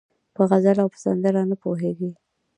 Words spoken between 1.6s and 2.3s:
پوهېږي